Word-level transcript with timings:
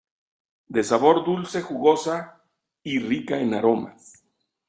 De 0.77 0.83
sabor 0.83 1.23
dulce 1.23 1.61
jugosa, 1.61 2.41
y 2.81 2.97
rica 2.97 3.39
en 3.39 3.53
aromas. 3.53 4.23